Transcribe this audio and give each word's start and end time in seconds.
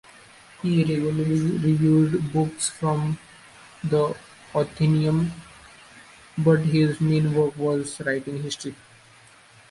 He 0.63 0.81
regularly 0.83 1.57
reviewed 1.59 2.33
books 2.33 2.69
for 2.69 3.15
the 3.83 4.17
"Athenaeum" 4.55 5.31
but 6.39 6.61
his 6.61 6.99
main 6.99 7.35
work 7.35 7.55
was 7.55 7.99
writing 8.01 8.41
history. 8.41 8.73